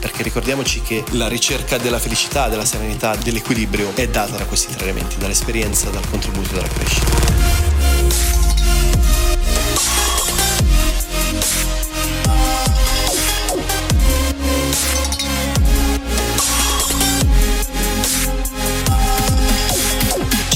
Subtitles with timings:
[0.00, 4.84] perché ricordiamoci che la ricerca della felicità, della serenità, dell'equilibrio è data da questi tre
[4.84, 7.69] elementi, dall'esperienza, dal contributo e dalla crescita.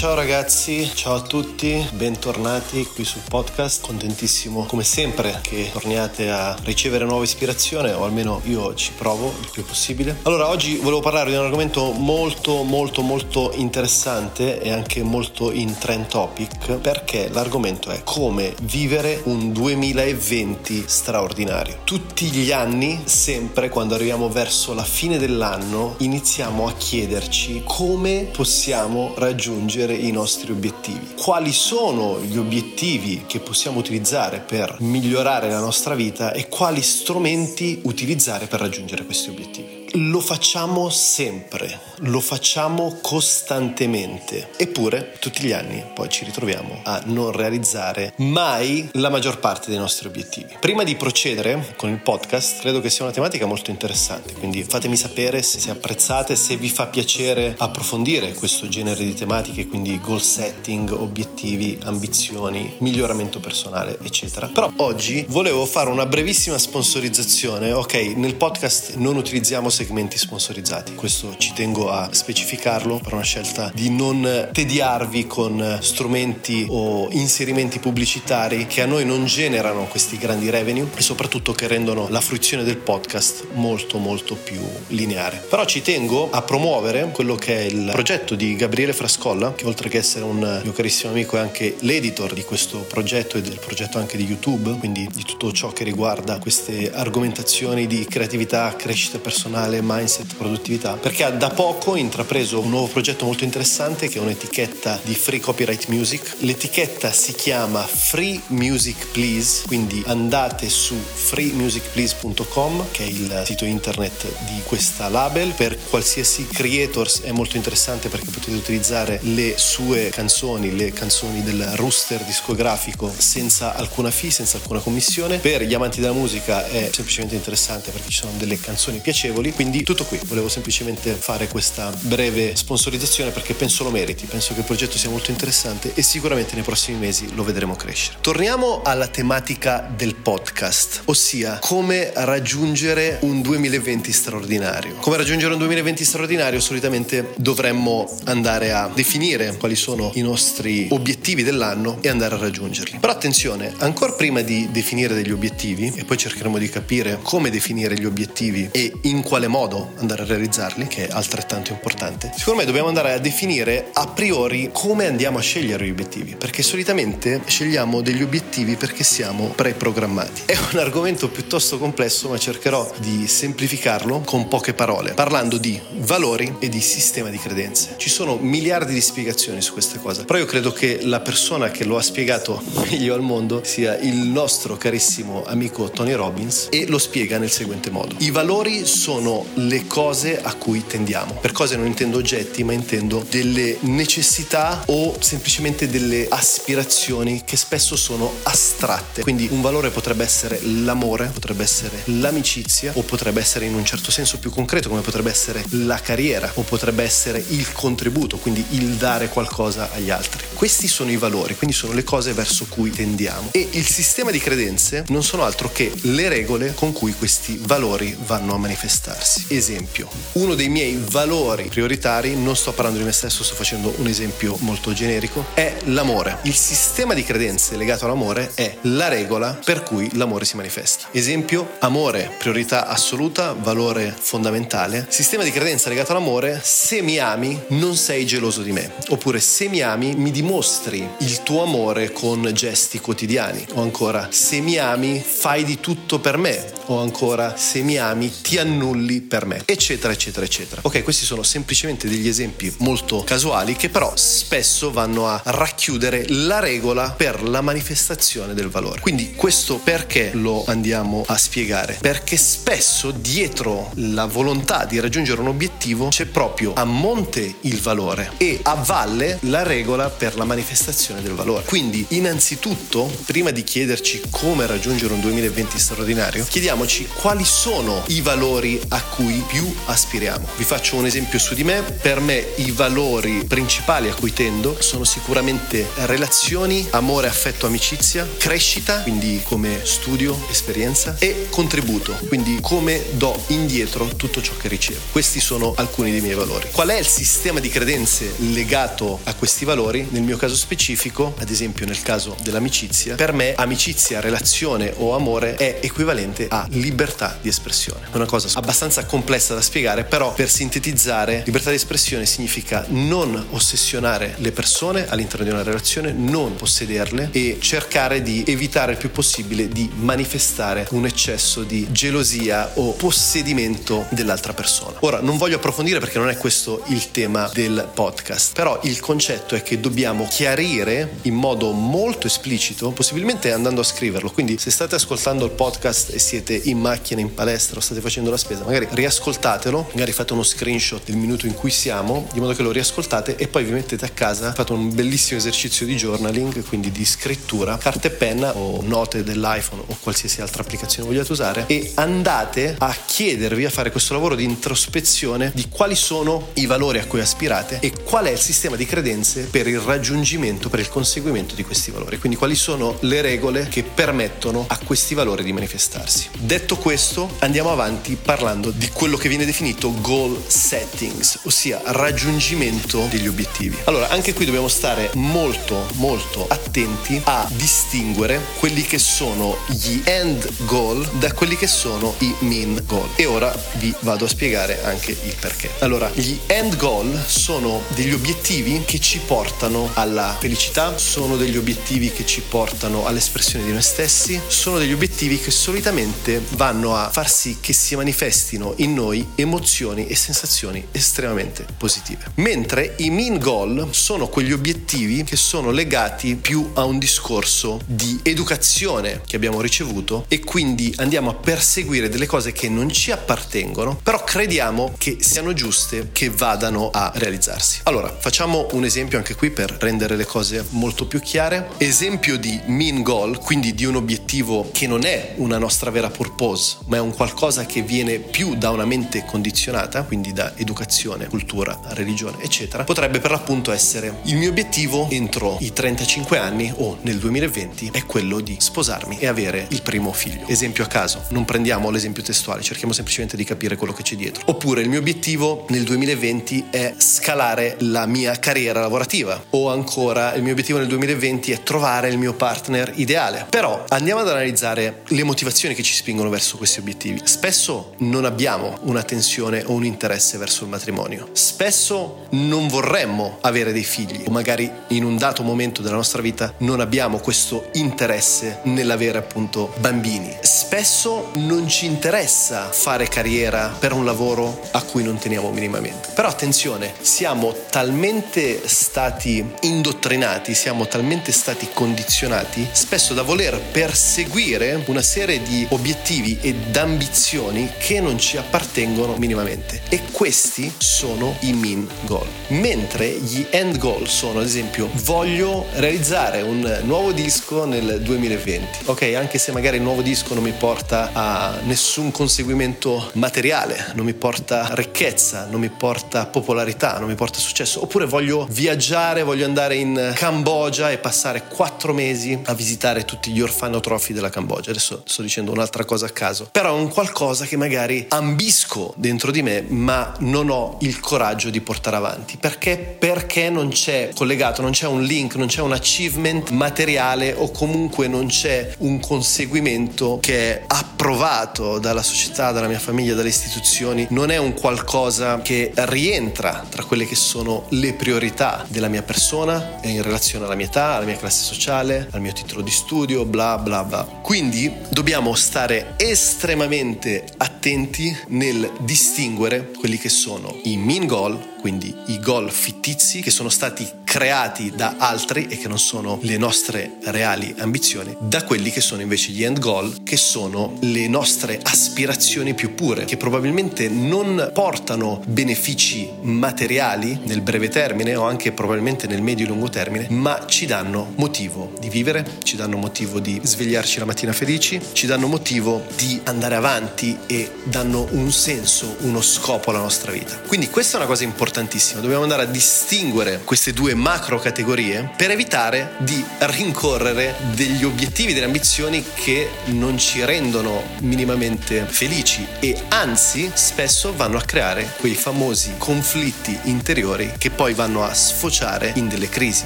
[0.04, 3.80] Ciao ragazzi, ciao a tutti, bentornati qui sul podcast.
[3.80, 9.48] Contentissimo come sempre che torniate a ricevere nuova ispirazione o almeno io ci provo il
[9.50, 10.18] più possibile.
[10.24, 15.74] Allora, oggi volevo parlare di un argomento molto molto molto interessante e anche molto in
[15.78, 21.78] trend topic perché l'argomento è come vivere un 2020 straordinario.
[21.84, 29.14] Tutti gli anni, sempre quando arriviamo verso la fine dell'anno, iniziamo a chiederci come possiamo
[29.16, 31.14] raggiungere i nostri obiettivi.
[31.16, 37.80] Quali sono gli obiettivi che possiamo utilizzare per migliorare la nostra vita e quali strumenti
[37.84, 45.84] utilizzare per raggiungere questi obiettivi lo facciamo sempre, lo facciamo costantemente, eppure tutti gli anni
[45.94, 50.56] poi ci ritroviamo a non realizzare mai la maggior parte dei nostri obiettivi.
[50.58, 54.96] Prima di procedere con il podcast, credo che sia una tematica molto interessante, quindi fatemi
[54.96, 60.90] sapere se apprezzate, se vi fa piacere approfondire questo genere di tematiche, quindi goal setting,
[60.90, 64.48] obiettivi, ambizioni, miglioramento personale, eccetera.
[64.48, 70.94] Però oggi volevo fare una brevissima sponsorizzazione, ok, nel podcast non utilizziamo segmenti segmenti sponsorizzati.
[70.94, 77.78] Questo ci tengo a specificarlo per una scelta di non tediarvi con strumenti o inserimenti
[77.78, 82.64] pubblicitari che a noi non generano questi grandi revenue e soprattutto che rendono la fruizione
[82.64, 85.44] del podcast molto molto più lineare.
[85.50, 89.90] Però ci tengo a promuovere quello che è il progetto di Gabriele Frascolla, che oltre
[89.90, 93.98] che essere un mio carissimo amico è anche l'editor di questo progetto e del progetto
[93.98, 99.73] anche di YouTube, quindi di tutto ciò che riguarda queste argomentazioni di creatività, crescita personale
[99.74, 104.20] personale, mindset, produttività, perché ha da poco intrapreso un nuovo progetto molto interessante che è
[104.20, 106.36] un'etichetta di free copyright music.
[106.40, 114.26] L'etichetta si chiama Free Music Please, quindi andate su freemusicplease.com che è il sito internet
[114.46, 115.52] di questa label.
[115.52, 121.72] Per qualsiasi creators è molto interessante perché potete utilizzare le sue canzoni, le canzoni del
[121.76, 125.38] rooster discografico senza alcuna fee, senza alcuna commissione.
[125.38, 129.52] Per gli amanti della musica è semplicemente interessante perché ci sono delle canzoni piacevoli.
[129.64, 134.60] Quindi tutto qui, volevo semplicemente fare questa breve sponsorizzazione perché penso lo meriti, penso che
[134.60, 138.18] il progetto sia molto interessante e sicuramente nei prossimi mesi lo vedremo crescere.
[138.20, 144.96] Torniamo alla tematica del podcast, ossia come raggiungere un 2020 straordinario.
[144.96, 146.60] Come raggiungere un 2020 straordinario?
[146.60, 152.98] Solitamente dovremmo andare a definire quali sono i nostri obiettivi dell'anno e andare a raggiungerli.
[152.98, 157.98] Però attenzione, ancora prima di definire degli obiettivi, e poi cercheremo di capire come definire
[157.98, 162.58] gli obiettivi e in quale modo modo andare a realizzarli, che è altrettanto importante, secondo
[162.58, 167.40] me dobbiamo andare a definire a priori come andiamo a scegliere gli obiettivi, perché solitamente
[167.46, 170.42] scegliamo degli obiettivi perché siamo preprogrammati.
[170.46, 176.56] È un argomento piuttosto complesso, ma cercherò di semplificarlo con poche parole, parlando di valori
[176.58, 177.94] e di sistema di credenze.
[177.96, 181.84] Ci sono miliardi di spiegazioni su queste cose, però io credo che la persona che
[181.84, 182.60] lo ha spiegato
[182.90, 187.90] meglio al mondo sia il nostro carissimo amico Tony Robbins e lo spiega nel seguente
[187.90, 188.16] modo.
[188.18, 191.34] I valori sono le cose a cui tendiamo.
[191.34, 197.96] Per cose non intendo oggetti, ma intendo delle necessità o semplicemente delle aspirazioni che spesso
[197.96, 199.22] sono astratte.
[199.22, 204.10] Quindi un valore potrebbe essere l'amore, potrebbe essere l'amicizia o potrebbe essere in un certo
[204.10, 208.94] senso più concreto come potrebbe essere la carriera o potrebbe essere il contributo, quindi il
[208.94, 210.44] dare qualcosa agli altri.
[210.54, 213.48] Questi sono i valori, quindi sono le cose verso cui tendiamo.
[213.52, 218.16] E il sistema di credenze non sono altro che le regole con cui questi valori
[218.24, 219.44] vanno a manifestarsi ragazzi.
[219.48, 224.06] Esempio, uno dei miei valori prioritari, non sto parlando di me stesso, sto facendo un
[224.06, 226.38] esempio molto generico, è l'amore.
[226.42, 231.08] Il sistema di credenze legato all'amore è la regola per cui l'amore si manifesta.
[231.10, 235.06] Esempio, amore, priorità assoluta, valore fondamentale.
[235.08, 238.92] Sistema di credenza legato all'amore, se mi ami non sei geloso di me.
[239.08, 243.64] Oppure se mi ami mi dimostri il tuo amore con gesti quotidiani.
[243.74, 246.72] O ancora, se mi ami fai di tutto per me.
[246.86, 250.82] O ancora, se mi ami ti annulli per me, eccetera, eccetera, eccetera.
[250.84, 256.60] Ok, questi sono semplicemente degli esempi molto casuali che però spesso vanno a racchiudere la
[256.60, 259.00] regola per la manifestazione del valore.
[259.00, 261.96] Quindi questo perché lo andiamo a spiegare?
[261.98, 268.32] Perché spesso dietro la volontà di raggiungere un obiettivo c'è proprio a monte il valore
[268.36, 271.64] e a valle la regola per la manifestazione del valore.
[271.64, 278.20] Quindi innanzitutto, prima di chiederci come raggiungere un 2020 straordinario, chiediamo domaniamoci quali sono i
[278.20, 280.46] valori a cui più aspiriamo.
[280.56, 284.76] Vi faccio un esempio su di me, per me i valori principali a cui tendo
[284.80, 293.02] sono sicuramente relazioni, amore, affetto, amicizia, crescita, quindi come studio, esperienza e contributo, quindi come
[293.12, 295.00] do indietro tutto ciò che ricevo.
[295.12, 296.68] Questi sono alcuni dei miei valori.
[296.72, 300.06] Qual è il sistema di credenze legato a questi valori?
[300.10, 305.54] Nel mio caso specifico, ad esempio nel caso dell'amicizia, per me amicizia, relazione o amore
[305.54, 308.08] è equivalente a libertà di espressione.
[308.10, 313.46] È una cosa abbastanza complessa da spiegare, però per sintetizzare, libertà di espressione significa non
[313.50, 319.10] ossessionare le persone all'interno di una relazione, non possederle e cercare di evitare il più
[319.10, 324.96] possibile di manifestare un eccesso di gelosia o possedimento dell'altra persona.
[325.00, 329.54] Ora, non voglio approfondire perché non è questo il tema del podcast, però il concetto
[329.54, 334.94] è che dobbiamo chiarire in modo molto esplicito, possibilmente andando a scriverlo, quindi se state
[334.94, 338.88] ascoltando il podcast e siete in macchina, in palestra o state facendo la spesa, magari
[338.90, 343.36] riascoltatelo, magari fate uno screenshot del minuto in cui siamo, di modo che lo riascoltate
[343.36, 347.76] e poi vi mettete a casa, fate un bellissimo esercizio di journaling, quindi di scrittura,
[347.78, 352.94] carta e penna o note dell'iPhone o qualsiasi altra applicazione vogliate usare e andate a
[353.04, 357.78] chiedervi a fare questo lavoro di introspezione di quali sono i valori a cui aspirate
[357.80, 361.90] e qual è il sistema di credenze per il raggiungimento, per il conseguimento di questi
[361.90, 362.18] valori.
[362.18, 366.28] Quindi quali sono le regole che permettono a questi valori di manifestarsi.
[366.44, 373.26] Detto questo, andiamo avanti parlando di quello che viene definito goal settings, ossia raggiungimento degli
[373.26, 373.78] obiettivi.
[373.84, 380.66] Allora, anche qui dobbiamo stare molto molto attenti a distinguere quelli che sono gli end
[380.66, 383.08] goal da quelli che sono i mean goal.
[383.16, 385.70] E ora vi vado a spiegare anche il perché.
[385.78, 392.12] Allora, gli end goal sono degli obiettivi che ci portano alla felicità, sono degli obiettivi
[392.12, 397.30] che ci portano all'espressione di noi stessi, sono degli obiettivi che solitamente vanno a far
[397.30, 402.32] sì che si manifestino in noi emozioni e sensazioni estremamente positive.
[402.36, 408.20] Mentre i mean goal sono quegli obiettivi che sono legati più a un discorso di
[408.22, 413.98] educazione che abbiamo ricevuto e quindi andiamo a perseguire delle cose che non ci appartengono,
[414.02, 417.80] però crediamo che siano giuste che vadano a realizzarsi.
[417.84, 421.68] Allora, facciamo un esempio anche qui per rendere le cose molto più chiare.
[421.78, 426.78] Esempio di mean goal, quindi di un obiettivo che non è una nostra vera purpose,
[426.86, 431.78] ma è un qualcosa che viene più da una mente condizionata, quindi da educazione, cultura,
[431.88, 437.18] religione, eccetera, potrebbe per l'appunto essere il mio obiettivo entro i 35 anni o nel
[437.18, 440.46] 2020 è quello di sposarmi e avere il primo figlio.
[440.46, 444.42] Esempio a caso, non prendiamo l'esempio testuale, cerchiamo semplicemente di capire quello che c'è dietro.
[444.46, 450.42] Oppure il mio obiettivo nel 2020 è scalare la mia carriera lavorativa o ancora il
[450.42, 453.46] mio obiettivo nel 2020 è trovare il mio partner ideale.
[453.50, 457.20] Però andiamo ad analizzare le motivazioni che ci spingono verso questi obiettivi.
[457.24, 461.28] Spesso non abbiamo una tensione o un interesse verso il matrimonio.
[461.32, 466.54] Spesso non vorremmo avere dei figli o magari in un dato momento della nostra vita
[466.58, 470.36] non abbiamo questo interesse nell'avere appunto bambini.
[470.40, 476.10] Spesso non ci interessa fare carriera per un lavoro a cui non teniamo minimamente.
[476.14, 485.02] Però attenzione, siamo talmente stati indottrinati, siamo talmente stati condizionati spesso da voler perseguire una
[485.02, 485.93] serie di obiettivi
[486.40, 489.82] ed ambizioni che non ci appartengono minimamente.
[489.88, 492.26] E questi sono i mean goal.
[492.48, 498.84] Mentre gli end goal sono, ad esempio, voglio realizzare un nuovo disco nel 2020.
[498.86, 504.04] Ok, anche se magari il nuovo disco non mi porta a nessun conseguimento materiale, non
[504.04, 507.82] mi porta ricchezza, non mi porta popolarità, non mi porta successo.
[507.82, 513.40] Oppure voglio viaggiare, voglio andare in Cambogia e passare quattro mesi a visitare tutti gli
[513.40, 514.70] orfanotrofi della Cambogia.
[514.70, 516.48] Adesso sto dicendo un'altra cosa a caso.
[516.50, 521.50] Però è un qualcosa che magari ambisco dentro di me, ma non ho il coraggio
[521.50, 522.36] di portare avanti.
[522.36, 522.76] Perché?
[522.76, 528.08] Perché non c'è collegato, non c'è un link, non c'è un achievement materiale o comunque
[528.08, 534.06] non c'è un conseguimento che è approvato dalla società, dalla mia famiglia, dalle istituzioni.
[534.10, 539.78] Non è un qualcosa che rientra tra quelle che sono le priorità della mia persona
[539.82, 543.58] in relazione alla mia età, alla mia classe sociale, al mio titolo di studio, bla
[543.58, 544.04] bla bla.
[544.22, 545.34] Quindi dobbiamo
[545.74, 553.20] stare estremamente attenti nel distinguere quelli che sono i mean goal, quindi i goal fittizi
[553.20, 558.44] che sono stati creati da altri e che non sono le nostre reali ambizioni, da
[558.44, 563.16] quelli che sono invece gli end goal, che sono le nostre aspirazioni più pure, che
[563.16, 569.68] probabilmente non portano benefici materiali nel breve termine o anche probabilmente nel medio e lungo
[569.68, 574.80] termine, ma ci danno motivo di vivere, ci danno motivo di svegliarci la mattina felici,
[574.92, 580.38] ci danno motivo di andare avanti e danno un senso, uno scopo alla nostra vita.
[580.46, 585.30] Quindi questa è una cosa importantissima, dobbiamo andare a distinguere queste due macro categorie per
[585.30, 593.50] evitare di rincorrere degli obiettivi, delle ambizioni che non ci rendono minimamente felici e anzi
[593.54, 599.30] spesso vanno a creare quei famosi conflitti interiori che poi vanno a sfociare in delle
[599.30, 599.64] crisi,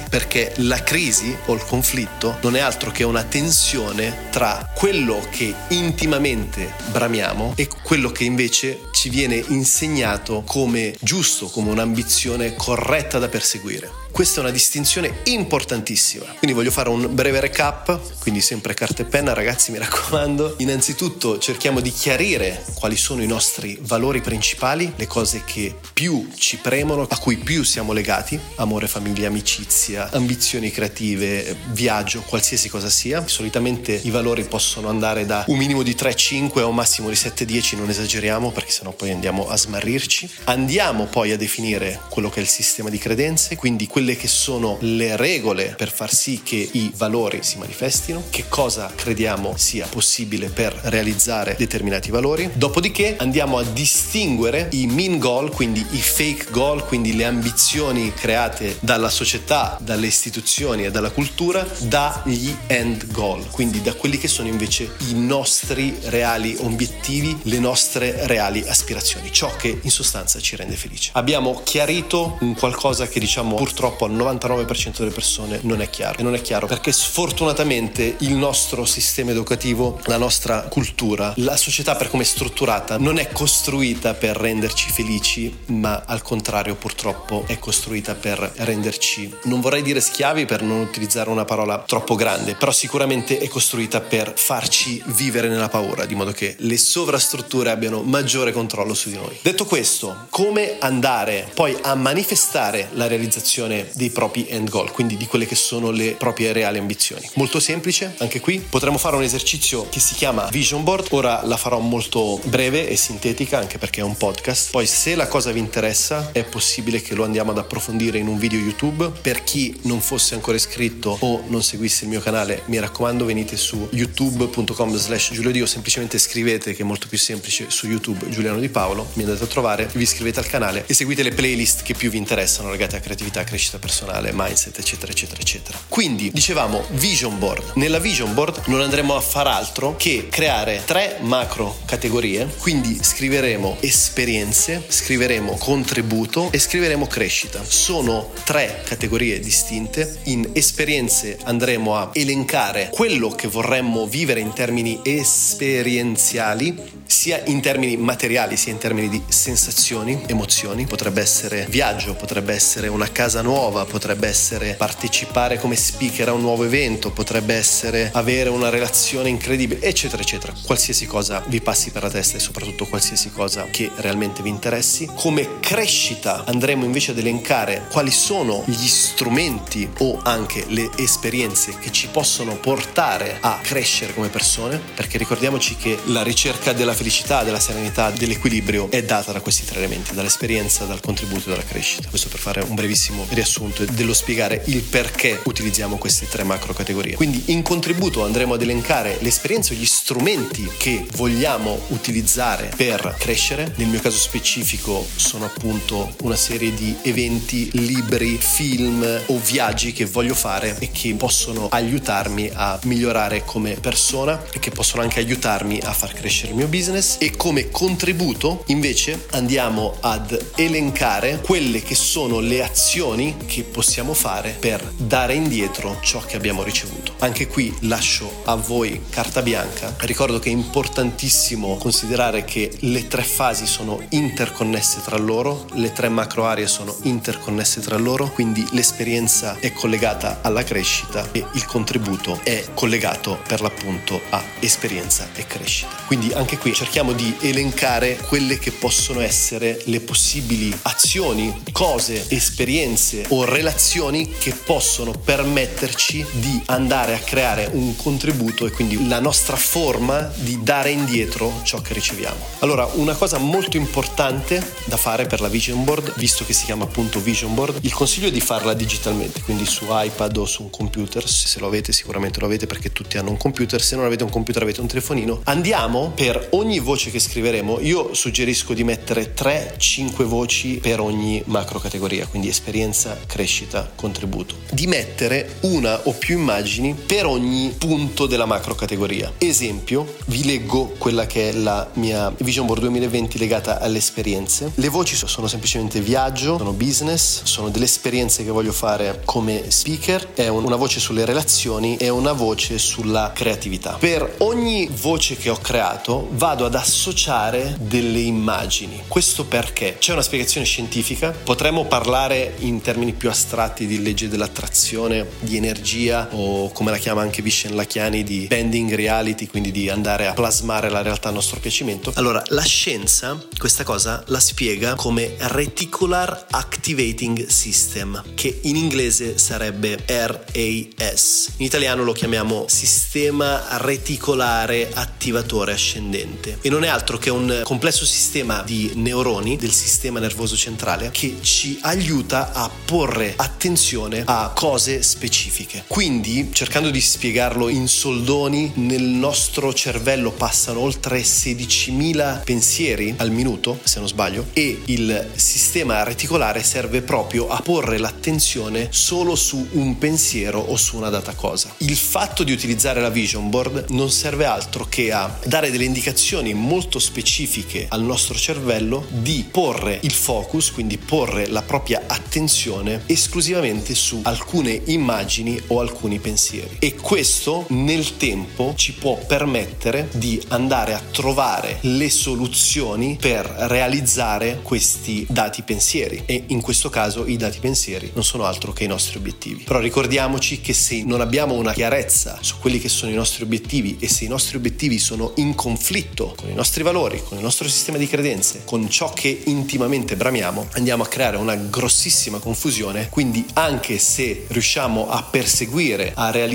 [0.09, 5.53] perché la crisi o il conflitto non è altro che una tensione tra quello che
[5.67, 13.27] intimamente bramiamo e quello che invece ci viene insegnato come giusto, come un'ambizione corretta da
[13.27, 13.98] perseguire.
[14.19, 16.25] Questa è una distinzione importantissima.
[16.39, 20.55] Quindi voglio fare un breve recap, quindi sempre carta e penna ragazzi mi raccomando.
[20.57, 26.57] Innanzitutto cerchiamo di chiarire quali sono i nostri valori principali, le cose che più ci
[26.57, 33.25] premono, a cui più siamo legati, amore, famiglia, amicizia, ambizioni creative, viaggio, qualsiasi cosa sia.
[33.25, 37.77] Solitamente i valori possono andare da un minimo di 3-5 a un massimo di 7-10,
[37.77, 40.29] non esageriamo perché sennò poi andiamo a smarrirci.
[40.43, 44.77] Andiamo poi a definire quello che è il sistema di credenze, quindi quelle che sono
[44.81, 50.49] le regole per far sì che i valori si manifestino, che cosa crediamo sia possibile
[50.49, 52.49] per realizzare determinati valori.
[52.53, 58.77] Dopodiché andiamo a distinguere i mean goal, quindi i fake goal, quindi le ambizioni create
[58.79, 64.47] dalla società, dalle istituzioni e dalla cultura, dagli end goal, quindi da quelli che sono
[64.47, 70.75] invece i nostri reali obiettivi, le nostre reali aspirazioni, ciò che in sostanza ci rende
[70.75, 71.09] felici.
[71.13, 76.19] Abbiamo chiarito un qualcosa che diciamo purtroppo purtroppo al 99% delle persone non è chiaro.
[76.19, 81.95] E non è chiaro perché sfortunatamente il nostro sistema educativo, la nostra cultura, la società
[81.95, 87.59] per come è strutturata non è costruita per renderci felici, ma al contrario purtroppo è
[87.59, 92.71] costruita per renderci, non vorrei dire schiavi per non utilizzare una parola troppo grande, però
[92.71, 98.51] sicuramente è costruita per farci vivere nella paura, di modo che le sovrastrutture abbiano maggiore
[98.51, 99.37] controllo su di noi.
[99.41, 105.25] Detto questo, come andare poi a manifestare la realizzazione dei propri end goal, quindi di
[105.25, 107.27] quelle che sono le proprie reali ambizioni.
[107.35, 108.59] Molto semplice, anche qui.
[108.59, 112.95] Potremo fare un esercizio che si chiama Vision Board, ora la farò molto breve e
[112.95, 117.15] sintetica anche perché è un podcast, poi se la cosa vi interessa è possibile che
[117.15, 121.43] lo andiamo ad approfondire in un video YouTube, per chi non fosse ancora iscritto o
[121.47, 126.81] non seguisse il mio canale mi raccomando venite su youtube.com slash giuliodio semplicemente scrivete che
[126.81, 130.39] è molto più semplice su YouTube Giuliano Di Paolo, mi andate a trovare, vi iscrivete
[130.39, 133.77] al canale e seguite le playlist che più vi interessano legate a creatività, crescita crescita
[133.77, 135.77] personale, mindset, eccetera, eccetera, eccetera.
[135.87, 137.73] Quindi, dicevamo, vision board.
[137.75, 143.77] Nella vision board non andremo a far altro che creare tre macro categorie, quindi scriveremo
[143.81, 147.63] esperienze, scriveremo contributo e scriveremo crescita.
[147.63, 150.19] Sono tre categorie distinte.
[150.23, 157.97] In esperienze andremo a elencare quello che vorremmo vivere in termini esperienziali sia in termini
[157.97, 160.85] materiali sia in termini di sensazioni, emozioni.
[160.85, 166.39] Potrebbe essere viaggio, potrebbe essere una casa nuova, potrebbe essere partecipare come speaker a un
[166.39, 170.53] nuovo evento, potrebbe essere avere una relazione incredibile, eccetera, eccetera.
[170.63, 175.09] Qualsiasi cosa vi passi per la testa e soprattutto qualsiasi cosa che realmente vi interessi.
[175.13, 181.91] Come crescita andremo invece ad elencare quali sono gli strumenti o anche le esperienze che
[181.91, 187.59] ci possono portare a crescere come persone, perché ricordiamoci che la ricerca della felicità, della
[187.59, 192.07] serenità, dell'equilibrio è data da questi tre elementi, dall'esperienza, dal contributo e dalla crescita.
[192.07, 193.47] Questo per fare un brevissimo riassunto
[193.91, 197.15] dello spiegare il perché utilizziamo queste tre macro categorie.
[197.15, 203.15] Quindi in contributo andremo ad elencare le esperienze o gli strumenti che vogliamo utilizzare per
[203.17, 203.73] crescere.
[203.77, 210.05] Nel mio caso specifico sono appunto una serie di eventi, libri, film o viaggi che
[210.05, 215.79] voglio fare e che possono aiutarmi a migliorare come persona e che possono anche aiutarmi
[215.83, 221.95] a far crescere il mio business e come contributo invece andiamo ad elencare quelle che
[221.95, 227.08] sono le azioni che possiamo fare per dare indietro ciò che abbiamo ricevuto.
[227.19, 229.95] Anche qui lascio a voi carta bianca.
[229.99, 236.09] Ricordo che è importantissimo considerare che le tre fasi sono interconnesse tra loro, le tre
[236.09, 242.39] macro aree sono interconnesse tra loro, quindi l'esperienza è collegata alla crescita e il contributo
[242.43, 245.95] è collegato per l'appunto a esperienza e crescita.
[246.05, 253.25] Quindi anche qui cerchiamo di elencare quelle che possono essere le possibili azioni, cose, esperienze
[253.29, 259.55] o relazioni che possono permetterci di andare a creare un contributo e quindi la nostra
[259.55, 262.37] forma di dare indietro ciò che riceviamo.
[262.59, 266.85] Allora, una cosa molto importante da fare per la vision board, visto che si chiama
[266.85, 270.69] appunto vision board, il consiglio è di farla digitalmente, quindi su iPad o su un
[270.69, 274.23] computer, se lo avete sicuramente lo avete perché tutti hanno un computer, se non avete
[274.23, 275.41] un computer avete un telefonino.
[275.45, 281.79] Andiamo per ogni voce che scriveremo, io suggerisco di mettere 3-5 voci per ogni macro
[281.79, 284.55] categoria, quindi esperienza, crescita, contributo.
[284.71, 289.33] Di mettere una o più immagini per ogni punto della macro categoria.
[289.37, 294.71] Esempio, vi leggo quella che è la mia Vision Board 2020 legata alle esperienze.
[294.75, 300.33] Le voci sono semplicemente viaggio, sono business, sono delle esperienze che voglio fare come speaker,
[300.33, 303.97] è una voce sulle relazioni e una voce sulla creatività.
[303.99, 309.03] Per ogni voce che ho creato vado ad associare delle immagini.
[309.07, 315.27] Questo perché c'è una spiegazione scientifica, potremmo parlare in termini più astratti di legge dell'attrazione,
[315.39, 320.27] di energia o come la chiama anche Vishen Lachiani di bending reality, quindi di andare
[320.27, 322.11] a plasmare la realtà a nostro piacimento.
[322.15, 329.97] Allora, la scienza questa cosa la spiega come Reticular Activating System, che in inglese sarebbe
[330.05, 331.53] RAS.
[331.57, 338.05] In italiano lo chiamiamo sistema reticolare attivatore ascendente e non è altro che un complesso
[338.05, 345.01] sistema di neuroni del sistema nervoso centrale che ci aiuta a porre attenzione a cose
[345.03, 345.83] specifiche.
[345.87, 353.79] Quindi, cercando di spiegarlo in soldoni, nel nostro cervello passano oltre 16.000 pensieri al minuto,
[353.83, 359.97] se non sbaglio, e il sistema reticolare serve proprio a porre l'attenzione solo su un
[359.97, 361.73] pensiero o su una data cosa.
[361.79, 366.53] Il fatto di utilizzare la vision board non serve altro che a dare delle indicazioni
[366.53, 373.93] molto specifiche al nostro cervello di porre il focus, quindi porre la propria attenzione esclusivamente
[373.95, 376.68] su alcune immagini o alcuni pensieri.
[376.77, 384.59] E questo nel tempo ci può permettere di andare a trovare le soluzioni per realizzare
[384.61, 388.87] questi dati pensieri e in questo caso i dati pensieri non sono altro che i
[388.87, 389.63] nostri obiettivi.
[389.63, 393.97] Però ricordiamoci che se non abbiamo una chiarezza su quelli che sono i nostri obiettivi
[393.99, 397.67] e se i nostri obiettivi sono in conflitto con i nostri valori, con il nostro
[397.67, 403.07] sistema di credenze, con ciò che intimamente bramiamo, andiamo a creare una grossissima confusione.
[403.09, 406.48] Quindi anche se riusciamo a perseguire, a realizzare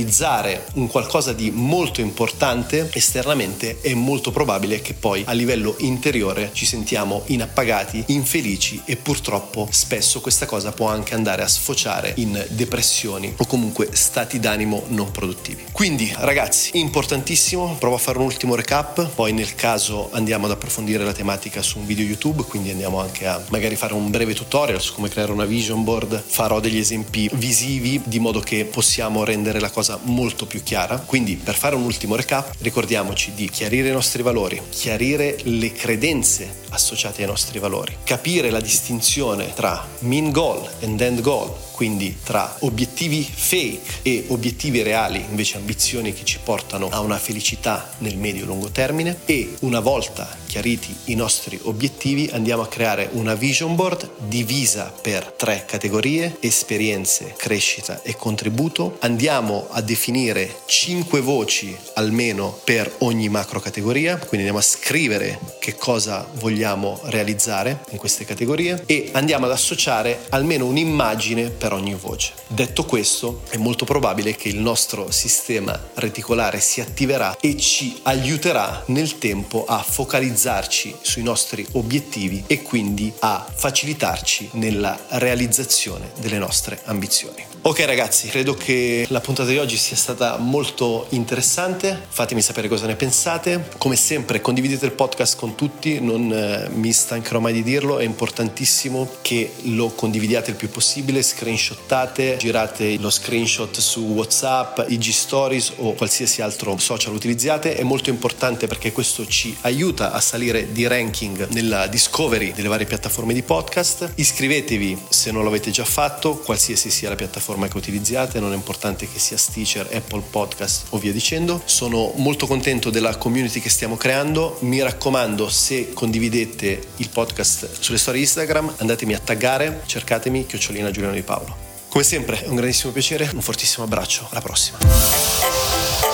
[0.74, 6.66] un qualcosa di molto importante esternamente, è molto probabile che poi a livello interiore ci
[6.66, 13.34] sentiamo inappagati, infelici e purtroppo spesso questa cosa può anche andare a sfociare in depressioni
[13.36, 15.64] o comunque stati d'animo non produttivi.
[15.72, 21.04] Quindi ragazzi, importantissimo, provo a fare un ultimo recap, poi nel caso andiamo ad approfondire
[21.04, 24.80] la tematica su un video YouTube, quindi andiamo anche a magari fare un breve tutorial
[24.80, 29.60] su come creare una vision board, farò degli esempi visivi di modo che possiamo rendere
[29.60, 30.98] la cosa molto più chiara.
[30.98, 36.62] Quindi per fare un ultimo recap, ricordiamoci di chiarire i nostri valori, chiarire le credenze
[36.70, 42.56] associate ai nostri valori, capire la distinzione tra mean goal and end goal, quindi tra
[42.60, 48.70] obiettivi fake e obiettivi reali, invece ambizioni che ci portano a una felicità nel medio-lungo
[48.70, 54.94] termine e una volta chiariti i nostri obiettivi andiamo a creare una vision board divisa
[55.02, 58.98] per tre categorie, esperienze, crescita e contributo.
[59.00, 65.74] Andiamo a definire cinque voci almeno per ogni macro categoria, quindi andiamo a scrivere che
[65.74, 72.32] cosa vogliamo realizzare in queste categorie e andiamo ad associare almeno un'immagine per ogni voce.
[72.46, 78.82] Detto questo, è molto probabile che il nostro sistema reticolare si attiverà e ci aiuterà
[78.86, 86.80] nel tempo a focalizzarci sui nostri obiettivi e quindi a facilitarci nella realizzazione delle nostre
[86.84, 87.53] ambizioni.
[87.66, 92.84] Ok ragazzi, credo che la puntata di oggi sia stata molto interessante, fatemi sapere cosa
[92.84, 97.62] ne pensate, come sempre condividete il podcast con tutti, non eh, mi stancherò mai di
[97.62, 104.80] dirlo, è importantissimo che lo condividiate il più possibile, screenshottate, girate lo screenshot su Whatsapp,
[104.86, 110.20] IG Stories o qualsiasi altro social utilizziate, è molto importante perché questo ci aiuta a
[110.20, 115.86] salire di ranking nella discovery delle varie piattaforme di podcast, iscrivetevi se non l'avete già
[115.86, 120.22] fatto, qualsiasi sia la piattaforma piattaforma che utilizziate, non è importante che sia Stitcher, Apple
[120.28, 121.62] Podcast o via dicendo.
[121.64, 124.58] Sono molto contento della community che stiamo creando.
[124.60, 131.14] Mi raccomando, se condividete il podcast sulle storie Instagram, andatemi a taggare, cercatemi chiocciolina Giuliano
[131.14, 131.56] di Paolo.
[131.88, 136.13] Come sempre è un grandissimo piacere, un fortissimo abbraccio, alla prossima.